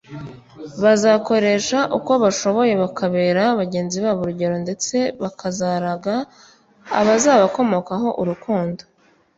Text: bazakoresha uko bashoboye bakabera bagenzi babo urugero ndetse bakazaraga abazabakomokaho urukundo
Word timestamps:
bazakoresha 0.83 1.79
uko 1.97 2.11
bashoboye 2.23 2.73
bakabera 2.83 3.43
bagenzi 3.59 3.97
babo 4.03 4.19
urugero 4.23 4.55
ndetse 4.65 4.95
bakazaraga 5.23 6.15
abazabakomokaho 6.99 8.09
urukundo 8.21 8.81